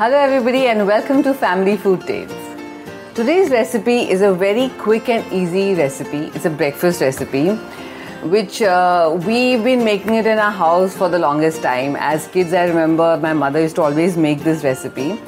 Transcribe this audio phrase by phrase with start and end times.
[0.00, 2.32] Hello, everybody, and welcome to Family Food Tales.
[3.14, 6.30] Today's recipe is a very quick and easy recipe.
[6.34, 7.50] It's a breakfast recipe,
[8.34, 11.96] which uh, we've been making it in our house for the longest time.
[11.96, 15.20] As kids, I remember my mother used to always make this recipe,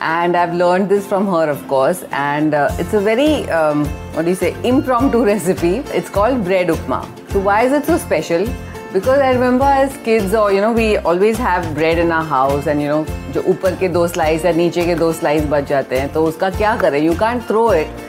[0.00, 2.02] and I've learned this from her, of course.
[2.10, 3.84] And uh, it's a very, um,
[4.14, 5.82] what do you say, impromptu recipe.
[5.98, 7.04] It's called bread upma.
[7.30, 8.46] So, why is it so special?
[8.94, 12.66] Because I remember as kids, or you know, we always have bread in our house,
[12.68, 15.98] and you know, जो ऊपर के दो slice या नीचे के दो slice बच जाते
[15.98, 16.98] हैं तो उसका क्या करें?
[17.00, 18.02] You can't throw it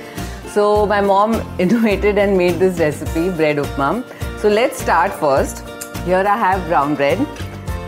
[0.55, 3.91] so my mom innovated and made this recipe bread upma
[4.41, 5.63] so let's start first
[5.97, 7.25] here I have brown bread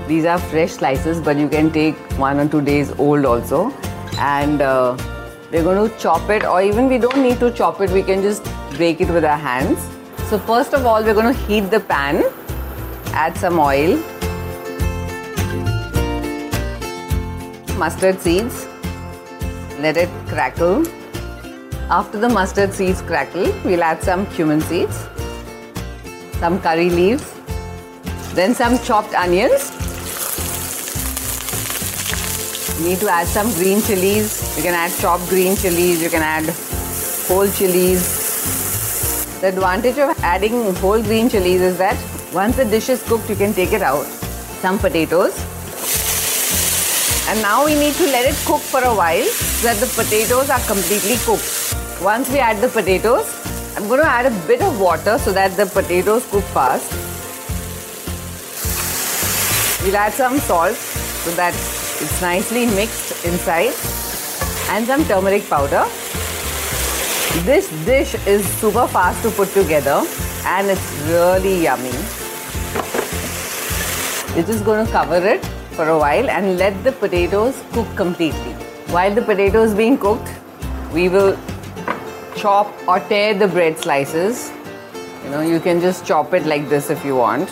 [0.08, 3.62] these are fresh slices but you can take one or two days old also
[4.14, 4.62] and
[5.52, 8.22] they go to chop it or even we don't need to chop it we can
[8.22, 11.82] just break it with our hands so first of all we gonna to heat the
[11.92, 12.24] pan
[13.26, 14.00] add some oil
[17.78, 18.68] mustard seeds,
[19.80, 20.86] let it crackle.
[21.90, 25.08] After the mustard seeds crackle, we'll add some cumin seeds,
[26.40, 27.34] some curry leaves,
[28.34, 29.72] then some chopped onions.
[32.80, 34.58] You need to add some green chilies.
[34.58, 36.46] You can add chopped green chilies, you can add
[37.28, 38.26] whole chilies.
[39.42, 41.98] The advantage of adding whole green chilies is that
[42.34, 44.06] once the dish is cooked, you can take it out.
[44.62, 45.44] Some potatoes.
[47.30, 50.50] And now we need to let it cook for a while so that the potatoes
[50.50, 51.76] are completely cooked.
[52.02, 53.28] Once we add the potatoes,
[53.76, 56.90] I'm going to add a bit of water so that the potatoes cook fast.
[59.84, 63.74] We'll add some salt so that it's nicely mixed inside
[64.70, 65.86] and some turmeric powder.
[67.44, 70.02] This dish is super fast to put together
[70.46, 71.92] and it's really yummy.
[74.34, 78.53] We're just going to cover it for a while and let the potatoes cook completely.
[78.97, 80.29] While the potatoes being cooked,
[80.93, 81.39] we will
[82.37, 84.51] chop or tear the bread slices.
[85.25, 87.49] You know, you can just chop it like this if you want.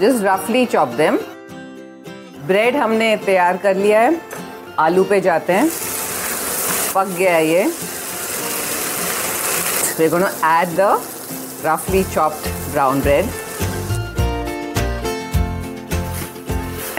[0.00, 1.18] Just roughly chop them.
[2.46, 4.20] Bread हमने तैयार कर लिया है
[4.78, 5.68] आलू पे जाते हैं
[6.94, 7.64] पक गया है ये
[9.98, 10.90] we're going to add the
[11.64, 13.39] roughly chopped brown bread.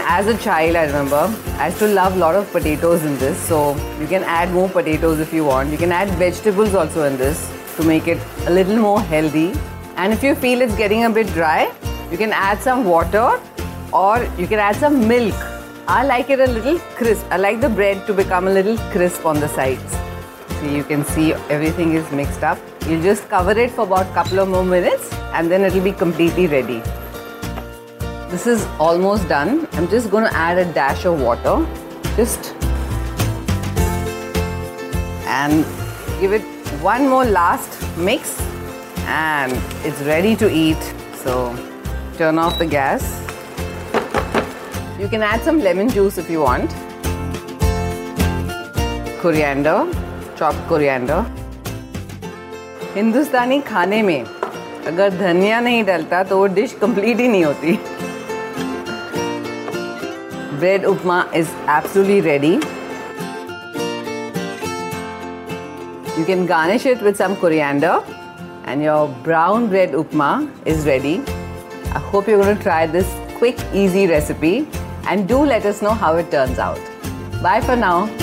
[0.05, 3.37] As a child, I remember, I used to love a lot of potatoes in this.
[3.47, 5.71] So you can add more potatoes if you want.
[5.71, 9.53] You can add vegetables also in this to make it a little more healthy.
[9.95, 11.71] And if you feel it's getting a bit dry,
[12.11, 13.39] you can add some water
[13.93, 15.35] or you can add some milk.
[15.87, 17.25] I like it a little crisp.
[17.29, 19.97] I like the bread to become a little crisp on the sides.
[20.59, 22.57] So you can see everything is mixed up.
[22.87, 25.93] You just cover it for about a couple of more minutes and then it'll be
[25.93, 26.83] completely ready.
[28.32, 29.66] This is almost done.
[29.72, 31.66] I'm just going to add a dash of water.
[32.16, 32.54] Just
[35.26, 35.64] and
[36.20, 36.42] give it
[36.82, 38.40] one more last mix
[39.06, 39.52] and
[39.84, 40.82] it's ready to eat.
[41.14, 41.56] So
[42.16, 43.02] turn off the gas.
[44.98, 46.70] You can add some lemon juice if you want.
[49.20, 49.86] Coriander,
[50.36, 51.24] chopped coriander.
[52.94, 57.78] हिंदुस्तानी खाने में अगर धनिया नहीं डलता तो वो dish complete ही नहीं होती
[60.63, 62.53] bread upma is absolutely ready.
[66.17, 68.01] You can garnish it with some coriander
[68.63, 71.21] and your brown bread upma is ready.
[71.93, 74.65] I hope you're going to try this quick, easy recipe
[75.05, 76.79] and do let us know how it turns out.
[77.41, 78.22] Bye for now.